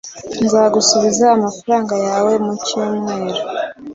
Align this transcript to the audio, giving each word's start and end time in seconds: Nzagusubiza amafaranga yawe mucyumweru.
Nzagusubiza 0.43 1.25
amafaranga 1.37 1.95
yawe 2.07 2.31
mucyumweru. 2.45 3.41